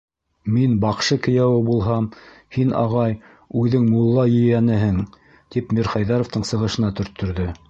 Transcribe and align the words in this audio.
Мин 0.53 0.71
баҡшы 0.85 1.17
кейәүе 1.27 1.59
булһам, 1.67 2.07
һин, 2.57 2.73
ағай, 2.81 3.15
үҙең 3.65 3.87
мулла 3.93 4.27
ейәнеһең,- 4.41 5.01
тип 5.57 5.77
Мирхәйҙәровтың 5.81 6.53
сығышына 6.55 6.97
төрттөрҙө. 7.03 7.53